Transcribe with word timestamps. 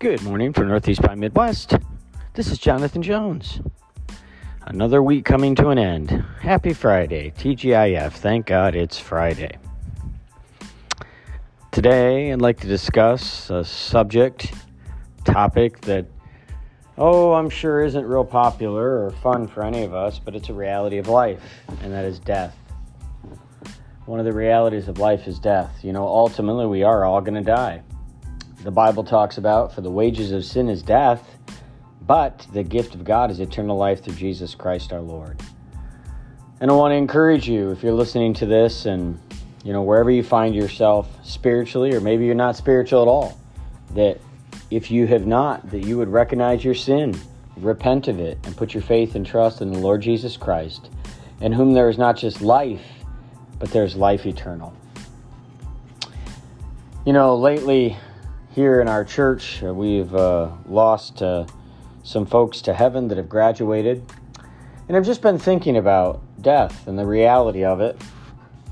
Good 0.00 0.22
morning 0.22 0.54
from 0.54 0.68
Northeast 0.68 1.02
by 1.02 1.14
Midwest. 1.14 1.74
This 2.32 2.50
is 2.50 2.56
Jonathan 2.56 3.02
Jones. 3.02 3.60
Another 4.62 5.02
week 5.02 5.26
coming 5.26 5.54
to 5.56 5.68
an 5.68 5.76
end. 5.76 6.24
Happy 6.40 6.72
Friday, 6.72 7.34
TGIF. 7.36 8.12
Thank 8.12 8.46
God 8.46 8.74
it's 8.74 8.98
Friday. 8.98 9.58
Today, 11.70 12.32
I'd 12.32 12.40
like 12.40 12.58
to 12.60 12.66
discuss 12.66 13.50
a 13.50 13.62
subject, 13.62 14.54
topic 15.26 15.82
that, 15.82 16.06
oh, 16.96 17.34
I'm 17.34 17.50
sure 17.50 17.84
isn't 17.84 18.06
real 18.06 18.24
popular 18.24 19.04
or 19.04 19.10
fun 19.10 19.46
for 19.46 19.62
any 19.62 19.82
of 19.82 19.92
us, 19.92 20.18
but 20.18 20.34
it's 20.34 20.48
a 20.48 20.54
reality 20.54 20.96
of 20.96 21.08
life, 21.08 21.42
and 21.82 21.92
that 21.92 22.06
is 22.06 22.18
death. 22.20 22.56
One 24.06 24.18
of 24.18 24.24
the 24.24 24.32
realities 24.32 24.88
of 24.88 24.96
life 24.96 25.28
is 25.28 25.38
death. 25.38 25.84
You 25.84 25.92
know, 25.92 26.06
ultimately, 26.06 26.64
we 26.64 26.84
are 26.84 27.04
all 27.04 27.20
going 27.20 27.34
to 27.34 27.42
die 27.42 27.82
the 28.62 28.70
Bible 28.70 29.04
talks 29.04 29.38
about 29.38 29.74
for 29.74 29.80
the 29.80 29.90
wages 29.90 30.32
of 30.32 30.44
sin 30.44 30.68
is 30.68 30.82
death, 30.82 31.26
but 32.06 32.46
the 32.52 32.62
gift 32.62 32.94
of 32.94 33.04
God 33.04 33.30
is 33.30 33.40
eternal 33.40 33.76
life 33.76 34.04
through 34.04 34.14
Jesus 34.14 34.54
Christ 34.54 34.92
our 34.92 35.00
Lord. 35.00 35.40
And 36.60 36.70
I 36.70 36.74
want 36.74 36.92
to 36.92 36.96
encourage 36.96 37.48
you 37.48 37.70
if 37.70 37.82
you're 37.82 37.94
listening 37.94 38.34
to 38.34 38.46
this 38.46 38.84
and 38.84 39.18
you 39.64 39.72
know 39.72 39.82
wherever 39.82 40.10
you 40.10 40.22
find 40.22 40.54
yourself 40.54 41.08
spiritually 41.24 41.94
or 41.94 42.00
maybe 42.00 42.26
you're 42.26 42.34
not 42.34 42.56
spiritual 42.56 43.02
at 43.02 43.08
all 43.08 43.40
that 43.94 44.20
if 44.70 44.90
you 44.90 45.06
have 45.06 45.26
not 45.26 45.70
that 45.70 45.84
you 45.84 45.96
would 45.96 46.08
recognize 46.08 46.64
your 46.64 46.74
sin, 46.74 47.18
repent 47.56 48.08
of 48.08 48.20
it 48.20 48.38
and 48.44 48.56
put 48.56 48.74
your 48.74 48.82
faith 48.82 49.14
and 49.14 49.26
trust 49.26 49.60
in 49.60 49.72
the 49.72 49.78
Lord 49.78 50.02
Jesus 50.02 50.36
Christ, 50.36 50.90
in 51.40 51.52
whom 51.52 51.72
there 51.72 51.88
is 51.88 51.98
not 51.98 52.16
just 52.16 52.40
life, 52.40 52.84
but 53.58 53.70
there's 53.70 53.96
life 53.96 54.26
eternal. 54.26 54.74
You 57.06 57.14
know, 57.14 57.36
lately 57.36 57.96
here 58.50 58.80
in 58.80 58.88
our 58.88 59.04
church, 59.04 59.62
uh, 59.62 59.72
we've 59.72 60.14
uh, 60.14 60.50
lost 60.66 61.22
uh, 61.22 61.46
some 62.02 62.26
folks 62.26 62.60
to 62.62 62.74
heaven 62.74 63.08
that 63.08 63.16
have 63.16 63.28
graduated. 63.28 64.04
And 64.88 64.96
I've 64.96 65.06
just 65.06 65.22
been 65.22 65.38
thinking 65.38 65.76
about 65.76 66.20
death 66.42 66.88
and 66.88 66.98
the 66.98 67.06
reality 67.06 67.64
of 67.64 67.80
it. 67.80 68.00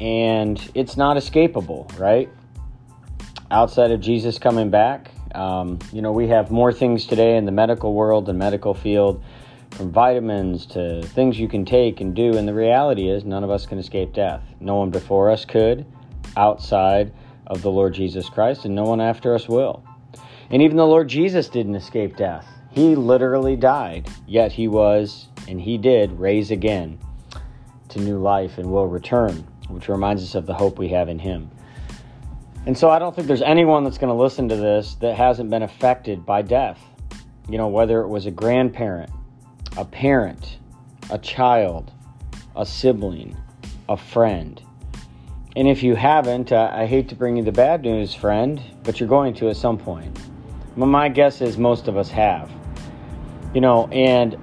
And 0.00 0.70
it's 0.74 0.96
not 0.96 1.16
escapable, 1.16 1.96
right? 1.98 2.28
Outside 3.50 3.90
of 3.92 4.00
Jesus 4.00 4.38
coming 4.38 4.70
back, 4.70 5.12
um, 5.34 5.78
you 5.92 6.02
know, 6.02 6.12
we 6.12 6.28
have 6.28 6.50
more 6.50 6.72
things 6.72 7.06
today 7.06 7.36
in 7.36 7.44
the 7.44 7.52
medical 7.52 7.94
world 7.94 8.28
and 8.28 8.38
medical 8.38 8.74
field, 8.74 9.22
from 9.70 9.92
vitamins 9.92 10.66
to 10.66 11.02
things 11.02 11.38
you 11.38 11.46
can 11.46 11.64
take 11.64 12.00
and 12.00 12.14
do. 12.14 12.36
And 12.36 12.48
the 12.48 12.54
reality 12.54 13.08
is, 13.08 13.24
none 13.24 13.44
of 13.44 13.50
us 13.50 13.66
can 13.66 13.78
escape 13.78 14.12
death. 14.12 14.42
No 14.60 14.76
one 14.76 14.90
before 14.90 15.30
us 15.30 15.44
could, 15.44 15.86
outside 16.36 17.12
of 17.48 17.62
the 17.62 17.70
Lord 17.70 17.94
Jesus 17.94 18.28
Christ, 18.28 18.64
and 18.64 18.74
no 18.74 18.84
one 18.84 19.00
after 19.00 19.34
us 19.34 19.48
will. 19.48 19.82
And 20.50 20.62
even 20.62 20.76
the 20.76 20.86
Lord 20.86 21.08
Jesus 21.08 21.48
didn't 21.48 21.74
escape 21.74 22.16
death. 22.16 22.46
He 22.70 22.94
literally 22.94 23.56
died, 23.56 24.08
yet 24.26 24.52
he 24.52 24.68
was, 24.68 25.28
and 25.48 25.60
he 25.60 25.78
did, 25.78 26.12
raise 26.12 26.50
again 26.50 26.98
to 27.88 28.00
new 28.00 28.18
life 28.18 28.58
and 28.58 28.70
will 28.70 28.86
return, 28.86 29.46
which 29.68 29.88
reminds 29.88 30.22
us 30.22 30.34
of 30.34 30.46
the 30.46 30.54
hope 30.54 30.78
we 30.78 30.88
have 30.88 31.08
in 31.08 31.18
him. 31.18 31.50
And 32.66 32.76
so 32.76 32.90
I 32.90 32.98
don't 32.98 33.16
think 33.16 33.26
there's 33.26 33.42
anyone 33.42 33.84
that's 33.84 33.98
going 33.98 34.14
to 34.14 34.22
listen 34.22 34.48
to 34.50 34.56
this 34.56 34.94
that 34.96 35.16
hasn't 35.16 35.48
been 35.48 35.62
affected 35.62 36.26
by 36.26 36.42
death. 36.42 36.78
You 37.48 37.56
know, 37.56 37.68
whether 37.68 38.02
it 38.02 38.08
was 38.08 38.26
a 38.26 38.30
grandparent, 38.30 39.10
a 39.78 39.84
parent, 39.84 40.58
a 41.10 41.18
child, 41.18 41.92
a 42.54 42.66
sibling, 42.66 43.36
a 43.88 43.96
friend. 43.96 44.62
And 45.56 45.66
if 45.66 45.82
you 45.82 45.94
haven't, 45.94 46.52
uh, 46.52 46.70
I 46.72 46.86
hate 46.86 47.08
to 47.08 47.14
bring 47.14 47.36
you 47.36 47.42
the 47.42 47.52
bad 47.52 47.82
news, 47.82 48.14
friend, 48.14 48.62
but 48.84 49.00
you're 49.00 49.08
going 49.08 49.34
to 49.34 49.48
at 49.48 49.56
some 49.56 49.78
point. 49.78 50.18
Well, 50.76 50.88
my 50.88 51.08
guess 51.08 51.40
is 51.40 51.56
most 51.56 51.88
of 51.88 51.96
us 51.96 52.10
have. 52.10 52.50
You 53.54 53.60
know, 53.60 53.88
and 53.88 54.36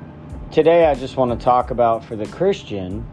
today 0.51 0.85
I 0.85 0.95
just 0.95 1.15
want 1.15 1.37
to 1.37 1.43
talk 1.43 1.69
about 1.71 2.03
for 2.03 2.15
the 2.15 2.25
Christian 2.25 3.05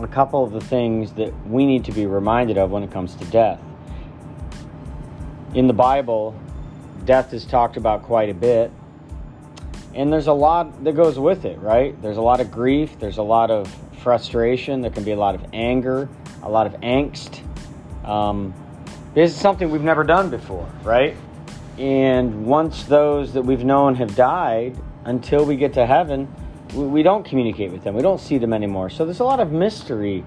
a 0.00 0.08
couple 0.08 0.42
of 0.42 0.52
the 0.52 0.60
things 0.60 1.12
that 1.12 1.32
we 1.46 1.66
need 1.66 1.84
to 1.84 1.92
be 1.92 2.06
reminded 2.06 2.56
of 2.56 2.70
when 2.70 2.82
it 2.82 2.90
comes 2.90 3.14
to 3.16 3.24
death. 3.26 3.60
In 5.54 5.66
the 5.66 5.74
Bible, 5.74 6.34
death 7.04 7.34
is 7.34 7.44
talked 7.44 7.76
about 7.76 8.02
quite 8.02 8.30
a 8.30 8.34
bit. 8.34 8.72
And 9.94 10.12
there's 10.12 10.28
a 10.28 10.32
lot 10.32 10.84
that 10.84 10.94
goes 10.94 11.18
with 11.18 11.44
it, 11.44 11.58
right? 11.58 12.00
There's 12.00 12.16
a 12.16 12.22
lot 12.22 12.40
of 12.40 12.50
grief, 12.50 12.98
there's 12.98 13.18
a 13.18 13.22
lot 13.22 13.50
of 13.50 13.68
frustration, 13.98 14.80
there 14.80 14.90
can 14.90 15.04
be 15.04 15.10
a 15.10 15.16
lot 15.16 15.34
of 15.34 15.44
anger, 15.52 16.08
a 16.42 16.48
lot 16.48 16.66
of 16.66 16.74
angst. 16.80 17.40
Um, 18.04 18.54
this 19.14 19.32
is 19.32 19.40
something 19.40 19.70
we've 19.70 19.82
never 19.82 20.04
done 20.04 20.30
before, 20.30 20.68
right? 20.82 21.16
And 21.78 22.46
once 22.46 22.84
those 22.84 23.32
that 23.32 23.42
we've 23.42 23.64
known 23.64 23.94
have 23.96 24.14
died, 24.14 24.76
until 25.04 25.44
we 25.44 25.56
get 25.56 25.74
to 25.74 25.86
heaven, 25.86 26.32
we, 26.74 26.84
we 26.84 27.02
don't 27.02 27.24
communicate 27.24 27.72
with 27.72 27.84
them. 27.84 27.94
We 27.94 28.02
don't 28.02 28.20
see 28.20 28.38
them 28.38 28.52
anymore. 28.52 28.90
So 28.90 29.04
there's 29.04 29.20
a 29.20 29.24
lot 29.24 29.40
of 29.40 29.52
mystery 29.52 30.24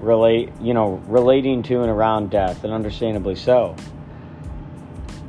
relate, 0.00 0.50
you 0.60 0.74
know, 0.74 1.02
relating 1.06 1.62
to 1.64 1.80
and 1.80 1.90
around 1.90 2.30
death, 2.30 2.64
and 2.64 2.72
understandably 2.72 3.34
so. 3.34 3.74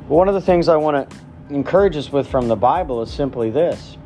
But 0.08 0.14
one 0.14 0.28
of 0.28 0.34
the 0.34 0.40
things 0.40 0.68
I 0.68 0.76
want 0.76 1.10
to 1.10 1.16
encourage 1.54 1.96
us 1.96 2.12
with 2.12 2.28
from 2.28 2.48
the 2.48 2.56
Bible 2.56 3.02
is 3.02 3.12
simply 3.12 3.50
this 3.50 3.96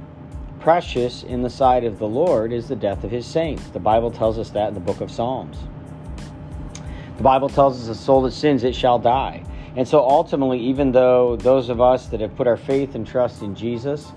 precious 0.61 1.25
in 1.25 1.43
the 1.43 1.51
sight 1.51 1.83
of 1.83 1.99
the 1.99 2.07
Lord 2.07 2.53
is 2.53 2.69
the 2.69 2.77
death 2.77 3.03
of 3.03 3.11
his 3.11 3.27
saints. 3.27 3.67
The 3.71 3.81
Bible 3.81 4.13
tells 4.13 4.39
us 4.39 4.51
that 4.51 4.69
in 4.69 4.75
the 4.75 4.81
book 4.81 5.01
of 5.01 5.11
Psalms. 5.11 5.59
The 7.23 7.29
Bible 7.29 7.49
tells 7.49 7.81
us 7.81 7.87
the 7.87 7.95
soul 7.95 8.23
that 8.23 8.33
sins, 8.33 8.65
it 8.65 8.75
shall 8.75 8.99
die. 8.99 9.45
And 9.77 9.87
so 9.87 10.01
ultimately, 10.01 10.59
even 10.59 10.91
though 10.91 11.37
those 11.37 11.69
of 11.69 11.81
us 11.81 12.07
that 12.07 12.19
have 12.19 12.35
put 12.35 12.49
our 12.49 12.57
faith 12.57 12.97
and 12.97 13.07
trust 13.07 13.43
in 13.43 13.55
Jesus, 13.55 14.11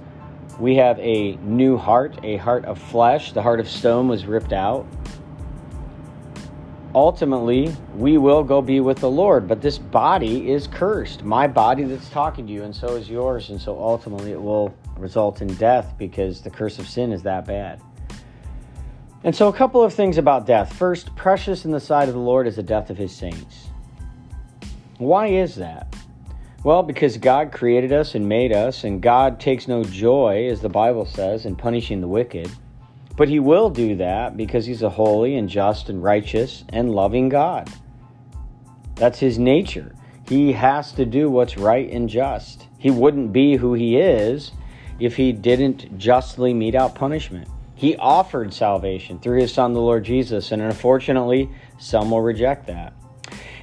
we 0.59 0.75
have 0.77 0.97
a 0.97 1.35
new 1.43 1.77
heart, 1.77 2.17
a 2.23 2.38
heart 2.38 2.66
of 2.66 2.79
flesh, 2.79 3.31
the 3.31 3.43
heart 3.43 3.59
of 3.59 3.69
stone 3.69 4.07
was 4.07 4.25
ripped 4.25 4.53
out. 4.53 4.88
Ultimately, 6.95 7.75
we 7.95 8.17
will 8.17 8.43
go 8.43 8.59
be 8.59 8.79
with 8.79 8.97
the 8.97 9.11
Lord, 9.11 9.47
but 9.47 9.61
this 9.61 9.77
body 9.77 10.49
is 10.49 10.66
cursed. 10.66 11.23
My 11.23 11.45
body 11.45 11.83
that's 11.83 12.09
talking 12.09 12.47
to 12.47 12.51
you, 12.51 12.63
and 12.63 12.75
so 12.75 12.95
is 12.95 13.07
yours. 13.07 13.51
And 13.51 13.61
so 13.61 13.79
ultimately, 13.79 14.31
it 14.31 14.41
will 14.41 14.73
result 14.97 15.43
in 15.43 15.53
death 15.57 15.93
because 15.99 16.41
the 16.41 16.49
curse 16.49 16.79
of 16.79 16.89
sin 16.89 17.11
is 17.11 17.22
that 17.22 17.45
bad. 17.45 17.79
And 19.25 19.36
so, 19.36 19.47
a 19.47 19.53
couple 19.53 19.81
of 19.84 19.91
things 19.91 20.19
about 20.19 20.46
death. 20.46 20.72
First, 20.72 21.16
precious 21.16 21.66
in 21.66 21.72
the 21.72 21.80
sight 21.80 22.08
of 22.08 22.13
the 22.13 22.22
Lord 22.22 22.46
is 22.46 22.58
the 22.58 22.63
death 22.63 22.91
of 22.91 22.97
his 22.97 23.12
saints. 23.12 23.69
Why 25.00 25.28
is 25.30 25.56
that? 25.56 25.96
Well, 26.63 26.84
because 26.84 27.18
God 27.18 27.52
created 27.52 27.91
us 27.91 28.14
and 28.14 28.30
made 28.30 28.52
us, 28.52 28.84
and 28.84 29.02
God 29.02 29.40
takes 29.40 29.68
no 29.68 29.84
joy, 29.84 30.47
as 30.52 30.62
the 30.62 30.69
Bible 30.69 31.08
says, 31.08 31.47
in 31.47 31.56
punishing 31.56 32.02
the 32.02 32.08
wicked. 32.08 32.52
But 33.18 33.28
he 33.28 33.40
will 33.40 33.72
do 33.72 33.96
that 33.96 34.38
because 34.38 34.68
he's 34.68 34.84
a 34.84 34.91
holy 34.91 35.38
and 35.38 35.50
just 35.50 35.90
and 35.90 36.03
righteous 36.03 36.64
and 36.69 36.91
loving 36.91 37.28
God. 37.28 37.68
That's 38.94 39.18
his 39.18 39.40
nature. 39.40 39.96
He 40.30 40.53
has 40.53 40.91
to 40.91 41.06
do 41.06 41.31
what's 41.31 41.58
right 41.58 41.90
and 41.90 42.08
just. 42.08 42.68
He 42.78 42.91
wouldn't 42.91 43.34
be 43.34 43.56
who 43.56 43.74
he 43.74 43.97
is 43.97 44.52
if 45.00 45.16
he 45.16 45.31
didn't 45.31 45.97
justly 45.97 46.53
mete 46.53 46.75
out 46.75 46.94
punishment. 46.94 47.50
He 47.75 47.97
offered 47.97 48.53
salvation 48.53 49.19
through 49.19 49.41
his 49.41 49.53
son, 49.53 49.74
the 49.74 49.81
Lord 49.81 50.06
Jesus, 50.06 50.52
and 50.52 50.62
unfortunately, 50.62 51.50
some 51.78 52.09
will 52.09 52.22
reject 52.22 52.68
that. 52.68 52.94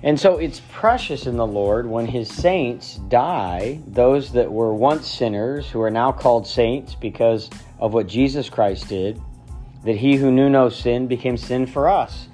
And 0.03 0.19
so 0.19 0.39
it's 0.39 0.61
precious 0.71 1.27
in 1.27 1.37
the 1.37 1.47
Lord 1.47 1.87
when 1.87 2.06
his 2.06 2.28
saints 2.28 2.97
die, 3.09 3.81
those 3.87 4.33
that 4.33 4.51
were 4.51 4.75
once 4.75 5.06
sinners 5.06 5.71
who 5.71 5.81
are 5.81 5.91
now 5.91 6.12
called 6.12 6.47
saints 6.47 6.95
because 6.95 7.49
of 7.78 7.95
what 7.95 8.06
Jesus 8.09 8.51
Christ 8.51 8.89
did, 8.89 9.21
that 9.84 9.97
he 9.97 10.17
who 10.17 10.31
knew 10.31 10.51
no 10.51 10.69
sin 10.69 11.06
became 11.06 11.37
sin 11.37 11.67
for 11.67 11.89
us, 11.89 12.28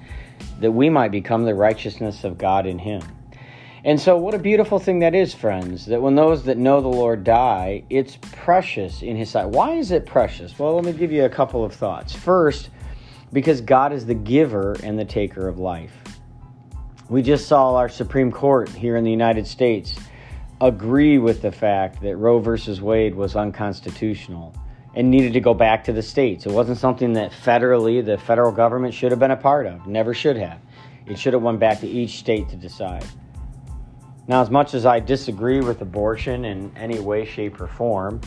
that 0.59 0.71
we 0.71 0.89
might 0.89 1.11
become 1.11 1.45
the 1.45 1.55
righteousness 1.55 2.23
of 2.23 2.37
God 2.37 2.65
in 2.65 2.79
him. 2.79 3.03
And 3.85 3.99
so, 3.99 4.17
what 4.17 4.33
a 4.33 4.39
beautiful 4.39 4.77
thing 4.77 4.99
that 4.99 5.15
is, 5.15 5.33
friends, 5.33 5.85
that 5.85 6.01
when 6.01 6.15
those 6.15 6.43
that 6.43 6.57
know 6.57 6.81
the 6.81 6.89
Lord 6.89 7.23
die, 7.23 7.83
it's 7.89 8.17
precious 8.33 9.01
in 9.01 9.15
His 9.15 9.29
sight. 9.29 9.47
Why 9.47 9.75
is 9.75 9.91
it 9.91 10.05
precious? 10.05 10.59
Well, 10.59 10.75
let 10.75 10.83
me 10.83 10.91
give 10.91 11.11
you 11.11 11.23
a 11.23 11.29
couple 11.29 11.63
of 11.63 11.73
thoughts. 11.73 12.13
First, 12.13 12.71
because 13.31 13.61
God 13.61 13.93
is 13.93 14.05
the 14.05 14.15
giver 14.15 14.75
and 14.83 14.99
the 14.99 15.05
taker 15.05 15.47
of 15.47 15.59
life. 15.59 15.93
We 17.09 17.21
just 17.21 17.47
saw 17.47 17.75
our 17.75 17.89
Supreme 17.89 18.31
Court 18.31 18.69
here 18.69 18.97
in 18.97 19.03
the 19.03 19.11
United 19.11 19.47
States 19.47 19.95
agree 20.61 21.17
with 21.17 21.41
the 21.41 21.51
fact 21.51 22.01
that 22.01 22.17
Roe 22.17 22.39
versus 22.39 22.81
Wade 22.81 23.15
was 23.15 23.35
unconstitutional 23.35 24.53
and 24.95 25.09
needed 25.09 25.33
to 25.33 25.39
go 25.39 25.53
back 25.53 25.83
to 25.85 25.93
the 25.93 26.01
states. 26.01 26.45
It 26.45 26.51
wasn't 26.51 26.77
something 26.77 27.13
that 27.13 27.31
federally 27.31 28.05
the 28.05 28.17
federal 28.17 28.51
government 28.51 28.93
should 28.93 29.11
have 29.11 29.19
been 29.19 29.31
a 29.31 29.37
part 29.37 29.67
of, 29.67 29.87
never 29.87 30.13
should 30.13 30.35
have. 30.35 30.59
It 31.05 31.17
should 31.17 31.33
have 31.33 31.41
went 31.41 31.59
back 31.59 31.79
to 31.79 31.87
each 31.87 32.17
state 32.17 32.49
to 32.49 32.55
decide. 32.55 33.05
Now, 34.29 34.41
as 34.41 34.49
much 34.49 34.73
as 34.73 34.85
I 34.85 35.01
disagree 35.01 35.59
with 35.59 35.81
abortion 35.81 36.45
in 36.45 36.71
any 36.77 36.99
way, 36.99 37.25
shape, 37.25 37.59
or 37.59 37.67
form, 37.67 38.21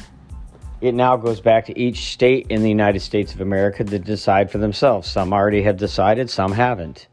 it 0.82 0.92
now 0.92 1.16
goes 1.16 1.40
back 1.40 1.64
to 1.66 1.78
each 1.78 2.12
state 2.12 2.48
in 2.50 2.62
the 2.62 2.68
United 2.68 3.00
States 3.00 3.32
of 3.32 3.40
America 3.40 3.84
to 3.84 3.98
decide 3.98 4.50
for 4.50 4.58
themselves. 4.58 5.08
Some 5.08 5.32
already 5.32 5.62
have 5.62 5.78
decided, 5.78 6.28
some 6.28 6.52
haven't. 6.52 7.06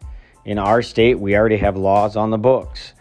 In 0.44 0.59
our 0.59 0.81
state, 0.81 1.18
we 1.18 1.38
already 1.38 1.57
have 1.57 1.77
laws 1.77 2.18
on 2.18 2.31
the 2.31 2.38
books. 2.38 2.94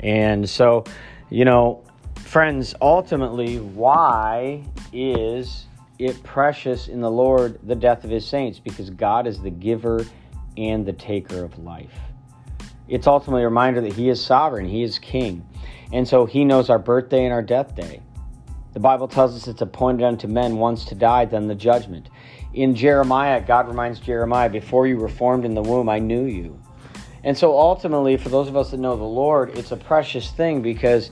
And 0.00 0.48
so, 0.48 0.84
you 1.28 1.44
know, 1.44 1.82
Friends, 2.28 2.74
ultimately, 2.82 3.58
why 3.58 4.62
is 4.92 5.64
it 5.98 6.22
precious 6.22 6.86
in 6.86 7.00
the 7.00 7.10
Lord 7.10 7.58
the 7.62 7.74
death 7.74 8.04
of 8.04 8.10
his 8.10 8.26
saints? 8.26 8.58
Because 8.58 8.90
God 8.90 9.26
is 9.26 9.40
the 9.40 9.48
giver 9.48 10.04
and 10.58 10.84
the 10.84 10.92
taker 10.92 11.42
of 11.42 11.58
life. 11.58 11.98
It's 12.88 13.06
ultimately 13.06 13.42
a 13.42 13.48
reminder 13.48 13.80
that 13.82 13.92
he 13.92 14.08
is 14.08 14.24
sovereign, 14.24 14.68
he 14.68 14.82
is 14.82 14.98
king. 14.98 15.46
And 15.92 16.06
so 16.06 16.26
he 16.26 16.44
knows 16.44 16.70
our 16.70 16.78
birthday 16.78 17.24
and 17.24 17.32
our 17.32 17.42
death 17.42 17.74
day. 17.74 18.02
The 18.74 18.80
Bible 18.80 19.08
tells 19.08 19.34
us 19.34 19.48
it's 19.48 19.62
appointed 19.62 20.04
unto 20.04 20.28
men 20.28 20.56
once 20.56 20.84
to 20.86 20.94
die, 20.94 21.24
then 21.24 21.48
the 21.48 21.54
judgment. 21.54 22.10
In 22.54 22.74
Jeremiah, 22.74 23.40
God 23.40 23.68
reminds 23.68 24.00
Jeremiah, 24.00 24.48
Before 24.48 24.86
you 24.86 24.98
were 24.98 25.08
formed 25.08 25.44
in 25.44 25.54
the 25.54 25.62
womb, 25.62 25.88
I 25.88 25.98
knew 25.98 26.24
you. 26.24 26.60
And 27.24 27.36
so 27.36 27.58
ultimately, 27.58 28.16
for 28.16 28.28
those 28.28 28.48
of 28.48 28.56
us 28.56 28.70
that 28.70 28.78
know 28.78 28.96
the 28.96 29.04
Lord, 29.04 29.56
it's 29.58 29.72
a 29.72 29.76
precious 29.76 30.30
thing 30.30 30.62
because 30.62 31.10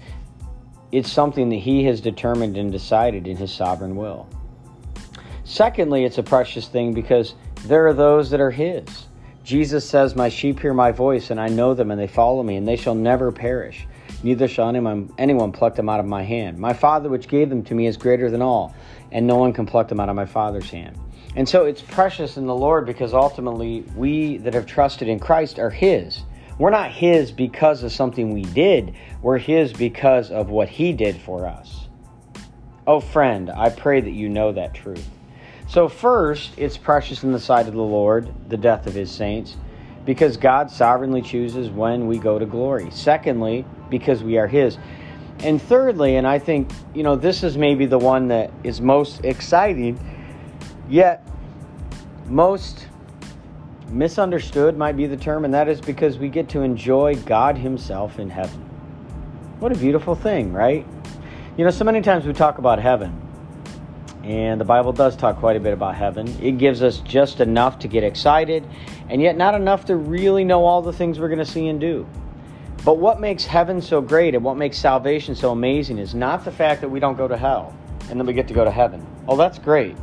it's 0.92 1.10
something 1.10 1.48
that 1.48 1.56
He 1.56 1.84
has 1.84 2.00
determined 2.00 2.56
and 2.56 2.70
decided 2.70 3.26
in 3.26 3.36
His 3.36 3.52
sovereign 3.52 3.96
will. 3.96 4.28
Secondly, 5.44 6.04
it's 6.04 6.18
a 6.18 6.22
precious 6.22 6.68
thing 6.68 6.92
because 6.92 7.34
there 7.64 7.86
are 7.86 7.94
those 7.94 8.30
that 8.30 8.40
are 8.40 8.50
His. 8.50 9.06
Jesus 9.46 9.88
says, 9.88 10.14
My 10.14 10.28
sheep 10.28 10.60
hear 10.60 10.74
my 10.74 10.92
voice, 10.92 11.30
and 11.30 11.40
I 11.40 11.48
know 11.48 11.72
them, 11.72 11.90
and 11.90 11.98
they 11.98 12.06
follow 12.06 12.42
me, 12.42 12.56
and 12.56 12.68
they 12.68 12.76
shall 12.76 12.94
never 12.94 13.32
perish 13.32 13.86
neither 14.22 14.48
shall 14.48 14.68
anyone, 14.68 15.12
anyone 15.18 15.52
pluck 15.52 15.74
them 15.74 15.88
out 15.88 16.00
of 16.00 16.06
my 16.06 16.22
hand. 16.22 16.58
My 16.58 16.72
Father, 16.72 17.08
which 17.08 17.28
gave 17.28 17.48
them 17.48 17.62
to 17.64 17.74
me, 17.74 17.86
is 17.86 17.96
greater 17.96 18.30
than 18.30 18.42
all, 18.42 18.74
and 19.12 19.26
no 19.26 19.36
one 19.36 19.52
can 19.52 19.66
pluck 19.66 19.88
them 19.88 20.00
out 20.00 20.08
of 20.08 20.16
my 20.16 20.26
Father's 20.26 20.70
hand. 20.70 20.98
And 21.36 21.48
so 21.48 21.64
it's 21.64 21.82
precious 21.82 22.36
in 22.36 22.46
the 22.46 22.54
Lord 22.54 22.86
because 22.86 23.12
ultimately 23.12 23.84
we 23.94 24.38
that 24.38 24.54
have 24.54 24.66
trusted 24.66 25.08
in 25.08 25.20
Christ 25.20 25.58
are 25.58 25.70
His. 25.70 26.22
We're 26.58 26.70
not 26.70 26.90
His 26.90 27.30
because 27.30 27.82
of 27.82 27.92
something 27.92 28.32
we 28.32 28.42
did, 28.42 28.94
we're 29.22 29.38
His 29.38 29.72
because 29.72 30.30
of 30.30 30.48
what 30.48 30.68
He 30.68 30.92
did 30.92 31.16
for 31.16 31.46
us. 31.46 31.88
Oh, 32.86 33.00
friend, 33.00 33.50
I 33.50 33.68
pray 33.70 34.00
that 34.00 34.10
you 34.10 34.28
know 34.28 34.52
that 34.52 34.74
truth. 34.74 35.08
So, 35.68 35.88
first, 35.88 36.52
it's 36.56 36.76
precious 36.76 37.22
in 37.22 37.32
the 37.32 37.40
sight 37.40 37.66
of 37.66 37.74
the 37.74 37.82
Lord, 37.82 38.32
the 38.48 38.56
death 38.56 38.86
of 38.86 38.94
His 38.94 39.10
saints 39.10 39.56
because 40.06 40.36
God 40.36 40.70
sovereignly 40.70 41.20
chooses 41.20 41.68
when 41.68 42.06
we 42.06 42.18
go 42.18 42.38
to 42.38 42.46
glory. 42.46 42.88
Secondly, 42.90 43.66
because 43.90 44.22
we 44.22 44.38
are 44.38 44.46
His. 44.46 44.78
And 45.40 45.60
thirdly, 45.60 46.16
and 46.16 46.26
I 46.26 46.38
think, 46.38 46.70
you 46.94 47.02
know, 47.02 47.16
this 47.16 47.42
is 47.42 47.58
maybe 47.58 47.84
the 47.84 47.98
one 47.98 48.28
that 48.28 48.50
is 48.64 48.80
most 48.80 49.24
exciting, 49.24 49.98
yet 50.88 51.26
most 52.26 52.88
misunderstood 53.88 54.78
might 54.78 54.96
be 54.96 55.06
the 55.06 55.16
term, 55.16 55.44
and 55.44 55.52
that 55.52 55.68
is 55.68 55.80
because 55.80 56.16
we 56.18 56.28
get 56.28 56.48
to 56.50 56.62
enjoy 56.62 57.16
God 57.26 57.58
Himself 57.58 58.18
in 58.18 58.30
heaven. 58.30 58.60
What 59.58 59.72
a 59.72 59.76
beautiful 59.76 60.14
thing, 60.14 60.52
right? 60.52 60.86
You 61.58 61.64
know, 61.64 61.70
so 61.70 61.84
many 61.84 62.00
times 62.00 62.26
we 62.26 62.32
talk 62.32 62.58
about 62.58 62.78
heaven, 62.78 63.20
and 64.26 64.60
the 64.60 64.64
Bible 64.64 64.92
does 64.92 65.14
talk 65.14 65.38
quite 65.38 65.56
a 65.56 65.60
bit 65.60 65.72
about 65.72 65.94
heaven. 65.94 66.26
It 66.42 66.58
gives 66.58 66.82
us 66.82 66.98
just 66.98 67.38
enough 67.38 67.78
to 67.78 67.88
get 67.88 68.02
excited, 68.02 68.66
and 69.08 69.22
yet 69.22 69.36
not 69.36 69.54
enough 69.54 69.84
to 69.84 69.94
really 69.94 70.42
know 70.42 70.64
all 70.64 70.82
the 70.82 70.92
things 70.92 71.20
we're 71.20 71.28
going 71.28 71.38
to 71.38 71.44
see 71.44 71.68
and 71.68 71.80
do. 71.80 72.08
But 72.84 72.98
what 72.98 73.20
makes 73.20 73.44
heaven 73.44 73.80
so 73.80 74.00
great 74.00 74.34
and 74.34 74.42
what 74.42 74.56
makes 74.56 74.78
salvation 74.78 75.36
so 75.36 75.52
amazing 75.52 75.98
is 75.98 76.12
not 76.12 76.44
the 76.44 76.50
fact 76.50 76.80
that 76.80 76.88
we 76.88 76.98
don't 76.98 77.16
go 77.16 77.28
to 77.28 77.36
hell 77.36 77.72
and 78.10 78.18
then 78.18 78.26
we 78.26 78.32
get 78.32 78.48
to 78.48 78.54
go 78.54 78.64
to 78.64 78.70
heaven. 78.70 79.06
Oh, 79.28 79.36
that's 79.36 79.60
great. 79.60 79.96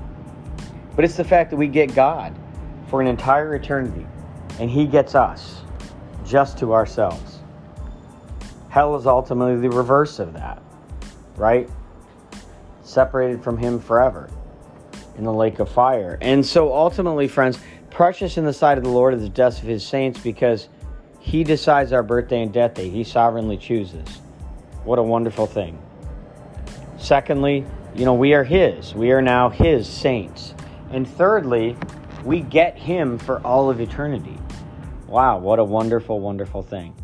But 0.95 1.03
it's 1.03 1.15
the 1.15 1.23
fact 1.25 1.49
that 1.49 1.57
we 1.57 1.67
get 1.67 1.93
God 1.93 2.33
for 2.87 3.01
an 3.01 3.07
entire 3.07 3.55
eternity 3.55 4.05
and 4.57 4.69
He 4.69 4.85
gets 4.85 5.15
us 5.15 5.63
just 6.25 6.57
to 6.59 6.73
ourselves. 6.73 7.39
Hell 8.69 8.95
is 8.95 9.05
ultimately 9.05 9.67
the 9.67 9.75
reverse 9.75 10.19
of 10.19 10.33
that, 10.33 10.61
right? 11.35 11.69
Separated 12.83 13.43
from 13.43 13.57
him 13.57 13.79
forever 13.79 14.29
in 15.17 15.23
the 15.23 15.33
lake 15.33 15.59
of 15.59 15.69
fire. 15.69 16.17
And 16.21 16.45
so 16.45 16.73
ultimately, 16.73 17.27
friends, 17.27 17.59
precious 17.89 18.37
in 18.37 18.45
the 18.45 18.53
sight 18.53 18.77
of 18.77 18.83
the 18.83 18.89
Lord 18.89 19.13
is 19.13 19.21
the 19.21 19.29
death 19.29 19.61
of 19.61 19.67
his 19.67 19.85
saints 19.85 20.19
because 20.19 20.69
he 21.19 21.43
decides 21.43 21.93
our 21.93 22.03
birthday 22.03 22.41
and 22.41 22.51
death 22.51 22.73
day. 22.73 22.89
He 22.89 23.03
sovereignly 23.03 23.57
chooses. 23.57 24.07
What 24.83 24.99
a 24.99 25.03
wonderful 25.03 25.45
thing. 25.45 25.81
Secondly, 26.97 27.65
you 27.95 28.05
know, 28.05 28.13
we 28.13 28.33
are 28.33 28.43
his. 28.43 28.93
We 28.93 29.11
are 29.11 29.21
now 29.21 29.49
his 29.49 29.87
saints. 29.87 30.53
And 30.91 31.07
thirdly, 31.07 31.77
we 32.23 32.41
get 32.41 32.77
him 32.77 33.17
for 33.17 33.39
all 33.45 33.69
of 33.69 33.79
eternity. 33.79 34.37
Wow, 35.07 35.37
what 35.37 35.59
a 35.59 35.63
wonderful, 35.63 36.19
wonderful 36.19 36.63
thing. 36.63 36.95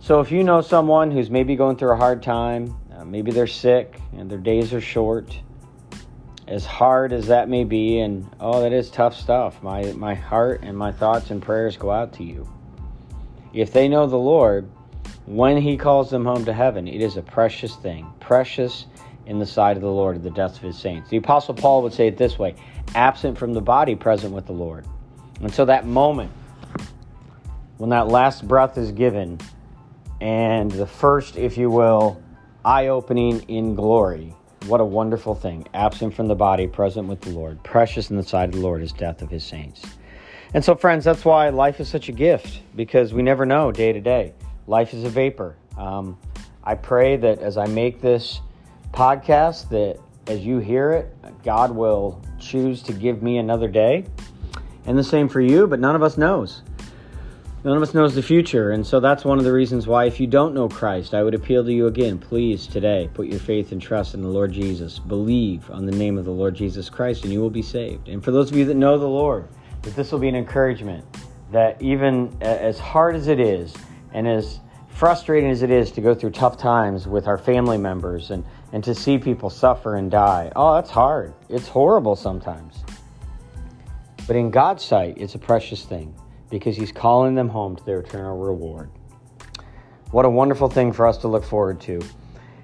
So 0.00 0.20
if 0.20 0.30
you 0.30 0.44
know 0.44 0.60
someone 0.60 1.10
who's 1.10 1.30
maybe 1.30 1.56
going 1.56 1.76
through 1.76 1.92
a 1.92 1.96
hard 1.96 2.22
time, 2.22 2.74
uh, 3.02 3.04
maybe 3.04 3.32
they're 3.32 3.46
sick 3.46 4.00
and 4.16 4.30
their 4.30 4.38
days 4.38 4.72
are 4.72 4.80
short. 4.80 5.36
As 6.46 6.64
hard 6.64 7.12
as 7.12 7.28
that 7.28 7.48
may 7.48 7.64
be, 7.64 8.00
and 8.00 8.28
oh, 8.40 8.62
that 8.62 8.72
is 8.72 8.90
tough 8.90 9.16
stuff. 9.16 9.62
My 9.62 9.92
my 9.92 10.14
heart 10.14 10.60
and 10.62 10.76
my 10.76 10.92
thoughts 10.92 11.30
and 11.30 11.40
prayers 11.40 11.76
go 11.76 11.90
out 11.90 12.12
to 12.14 12.24
you. 12.24 12.48
If 13.54 13.72
they 13.72 13.88
know 13.88 14.06
the 14.06 14.18
Lord, 14.18 14.68
when 15.26 15.56
He 15.56 15.76
calls 15.76 16.10
them 16.10 16.24
home 16.24 16.44
to 16.44 16.52
heaven, 16.52 16.88
it 16.88 17.00
is 17.00 17.16
a 17.16 17.22
precious 17.22 17.76
thing, 17.76 18.06
precious 18.20 18.86
in 19.26 19.38
the 19.38 19.46
sight 19.46 19.76
of 19.76 19.82
the 19.82 19.90
Lord 19.90 20.16
of 20.16 20.22
the 20.24 20.30
death 20.30 20.56
of 20.56 20.62
His 20.62 20.76
saints. 20.76 21.08
The 21.10 21.16
Apostle 21.16 21.54
Paul 21.54 21.82
would 21.82 21.92
say 21.92 22.08
it 22.08 22.16
this 22.16 22.38
way: 22.38 22.54
absent 22.94 23.38
from 23.38 23.54
the 23.54 23.62
body, 23.62 23.94
present 23.94 24.34
with 24.34 24.46
the 24.46 24.52
Lord. 24.52 24.84
So 25.50 25.64
that 25.64 25.86
moment 25.86 26.30
when 27.78 27.90
that 27.90 28.08
last 28.08 28.46
breath 28.46 28.76
is 28.78 28.92
given, 28.92 29.38
and 30.20 30.70
the 30.70 30.86
first, 30.86 31.36
if 31.36 31.56
you 31.56 31.70
will, 31.70 32.22
eye 32.64 32.88
opening 32.88 33.40
in 33.48 33.74
glory. 33.74 34.34
What 34.66 34.80
a 34.80 34.84
wonderful 34.84 35.34
thing. 35.34 35.66
Absent 35.74 36.14
from 36.14 36.28
the 36.28 36.34
body, 36.34 36.66
present 36.66 37.08
with 37.08 37.20
the 37.20 37.30
Lord. 37.30 37.62
Precious 37.64 38.10
in 38.10 38.16
the 38.16 38.22
sight 38.22 38.50
of 38.50 38.52
the 38.52 38.60
Lord 38.60 38.82
is 38.82 38.92
death 38.92 39.22
of 39.22 39.30
his 39.30 39.44
saints. 39.44 39.82
And 40.54 40.64
so, 40.64 40.74
friends, 40.74 41.04
that's 41.04 41.24
why 41.24 41.48
life 41.48 41.80
is 41.80 41.88
such 41.88 42.08
a 42.08 42.12
gift 42.12 42.60
because 42.76 43.12
we 43.12 43.22
never 43.22 43.44
know 43.44 43.72
day 43.72 43.92
to 43.92 44.00
day. 44.00 44.34
Life 44.66 44.94
is 44.94 45.02
a 45.02 45.08
vapor. 45.08 45.56
Um, 45.76 46.16
I 46.62 46.74
pray 46.74 47.16
that 47.16 47.40
as 47.40 47.56
I 47.56 47.66
make 47.66 48.00
this 48.00 48.40
podcast, 48.92 49.68
that 49.70 49.98
as 50.28 50.40
you 50.40 50.58
hear 50.58 50.92
it, 50.92 51.16
God 51.42 51.72
will 51.72 52.22
choose 52.38 52.82
to 52.82 52.92
give 52.92 53.22
me 53.22 53.38
another 53.38 53.66
day. 53.66 54.04
And 54.84 54.96
the 54.96 55.04
same 55.04 55.28
for 55.28 55.40
you, 55.40 55.66
but 55.66 55.80
none 55.80 55.96
of 55.96 56.02
us 56.02 56.16
knows. 56.16 56.62
None 57.64 57.76
of 57.76 57.82
us 57.84 57.94
knows 57.94 58.16
the 58.16 58.22
future, 58.22 58.72
and 58.72 58.84
so 58.84 58.98
that's 58.98 59.24
one 59.24 59.38
of 59.38 59.44
the 59.44 59.52
reasons 59.52 59.86
why, 59.86 60.06
if 60.06 60.18
you 60.18 60.26
don't 60.26 60.52
know 60.52 60.68
Christ, 60.68 61.14
I 61.14 61.22
would 61.22 61.34
appeal 61.34 61.64
to 61.64 61.72
you 61.72 61.86
again. 61.86 62.18
Please, 62.18 62.66
today, 62.66 63.08
put 63.14 63.28
your 63.28 63.38
faith 63.38 63.70
and 63.70 63.80
trust 63.80 64.14
in 64.14 64.20
the 64.20 64.28
Lord 64.28 64.50
Jesus. 64.50 64.98
Believe 64.98 65.70
on 65.70 65.86
the 65.86 65.92
name 65.92 66.18
of 66.18 66.24
the 66.24 66.32
Lord 66.32 66.56
Jesus 66.56 66.90
Christ, 66.90 67.22
and 67.22 67.32
you 67.32 67.40
will 67.40 67.50
be 67.50 67.62
saved. 67.62 68.08
And 68.08 68.24
for 68.24 68.32
those 68.32 68.50
of 68.50 68.56
you 68.56 68.64
that 68.64 68.74
know 68.74 68.98
the 68.98 69.06
Lord, 69.06 69.46
that 69.82 69.94
this 69.94 70.10
will 70.10 70.18
be 70.18 70.28
an 70.28 70.34
encouragement 70.34 71.04
that 71.52 71.80
even 71.80 72.36
as 72.40 72.80
hard 72.80 73.14
as 73.14 73.28
it 73.28 73.38
is, 73.38 73.72
and 74.12 74.26
as 74.26 74.58
frustrating 74.88 75.48
as 75.48 75.62
it 75.62 75.70
is 75.70 75.92
to 75.92 76.00
go 76.00 76.16
through 76.16 76.30
tough 76.30 76.58
times 76.58 77.06
with 77.06 77.28
our 77.28 77.38
family 77.38 77.78
members 77.78 78.32
and, 78.32 78.44
and 78.72 78.82
to 78.82 78.92
see 78.92 79.18
people 79.18 79.50
suffer 79.50 79.94
and 79.94 80.10
die, 80.10 80.50
oh, 80.56 80.74
that's 80.74 80.90
hard. 80.90 81.32
It's 81.48 81.68
horrible 81.68 82.16
sometimes. 82.16 82.82
But 84.26 84.34
in 84.34 84.50
God's 84.50 84.82
sight, 84.82 85.14
it's 85.18 85.36
a 85.36 85.38
precious 85.38 85.84
thing 85.84 86.12
because 86.52 86.76
He's 86.76 86.92
calling 86.92 87.34
them 87.34 87.48
home 87.48 87.74
to 87.74 87.84
their 87.84 88.00
eternal 88.00 88.38
reward. 88.38 88.90
What 90.10 90.26
a 90.26 90.30
wonderful 90.30 90.68
thing 90.68 90.92
for 90.92 91.06
us 91.06 91.16
to 91.18 91.28
look 91.28 91.42
forward 91.42 91.80
to. 91.80 92.00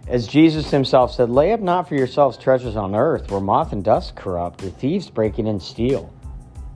As 0.06 0.26
Jesus 0.26 0.70
himself 0.70 1.12
said, 1.12 1.30
Lay 1.30 1.52
up 1.52 1.60
not 1.60 1.88
for 1.88 1.94
yourselves 1.94 2.36
treasures 2.36 2.76
on 2.76 2.94
earth 2.94 3.30
where 3.30 3.40
moth 3.40 3.72
and 3.72 3.82
dust 3.82 4.14
corrupt, 4.14 4.60
where 4.60 4.70
thieves 4.70 5.08
break 5.08 5.38
in 5.38 5.46
and 5.46 5.60
steal. 5.60 6.12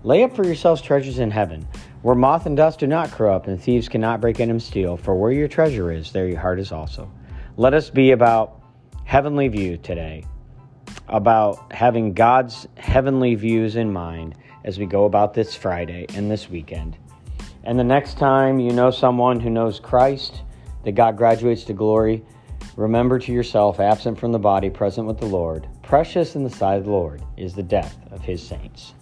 Lay 0.03 0.25
up 0.25 0.35
for 0.35 0.45
yourselves 0.45 0.81
treasures 0.81 1.19
in 1.19 1.31
heaven, 1.31 1.69
where 2.01 2.15
moth 2.15 2.47
and 2.47 2.57
dust 2.57 2.79
do 2.79 2.87
not 2.87 3.11
corrupt, 3.11 3.47
and 3.47 3.63
thieves 3.63 3.89
cannot 3.89 4.23
break 4.23 4.41
in 4.41 4.49
and 4.49 4.63
steal. 4.63 4.97
For 4.97 5.15
where 5.15 5.33
your 5.33 5.49
treasure 5.49 5.93
is, 5.93 6.13
there 6.13 6.27
your 6.27 6.41
heart 6.41 6.59
is 6.59 6.73
also. 6.73 7.13
Let 7.59 7.75
us 7.75 7.91
be 7.91 8.13
about 8.13 8.63
heavenly 9.05 9.49
view 9.49 9.77
today, 9.77 10.25
about 11.09 11.73
having 11.73 12.15
God's 12.15 12.67
heavenly 12.79 13.35
views 13.35 13.77
in 13.77 13.93
mind 13.93 14.35
as 14.65 14.79
we 14.79 14.87
go 14.87 15.05
about 15.05 15.35
this 15.35 15.55
Friday 15.55 16.07
and 16.15 16.31
this 16.31 16.49
weekend. 16.49 16.97
And 17.65 17.79
the 17.79 17.85
next 17.85 18.19
time 18.19 18.59
you 18.59 18.73
know 18.73 18.91
someone 18.91 19.41
who 19.41 19.51
knows 19.51 19.79
Christ, 19.79 20.43
that 20.85 20.93
God 20.93 21.17
graduates 21.17 21.65
to 21.65 21.73
glory, 21.73 22.25
remember 22.77 23.19
to 23.19 23.33
yourself, 23.33 23.81
absent 23.81 24.19
from 24.19 24.33
the 24.33 24.39
body, 24.39 24.71
present 24.71 25.07
with 25.07 25.19
the 25.19 25.27
Lord, 25.27 25.69
precious 25.83 26.35
in 26.35 26.43
the 26.43 26.51
sight 26.51 26.79
of 26.79 26.85
the 26.85 26.91
Lord 26.91 27.23
is 27.37 27.55
the 27.55 27.63
death 27.63 27.97
of 28.11 28.23
his 28.23 28.45
saints. 28.47 28.95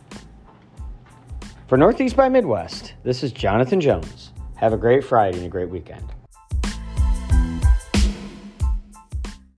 For 1.69 1.79
Northeast 1.79 2.17
by 2.17 2.29
Midwest, 2.29 2.95
this 3.05 3.23
is 3.23 3.33
Jonathan 3.33 3.81
Jones. 3.81 4.33
Have 4.57 4.73
a 4.73 4.77
great 4.77 5.05
Friday 5.05 5.39
and 5.39 5.47
a 5.47 5.51
great 5.51 5.71
weekend. 5.71 6.05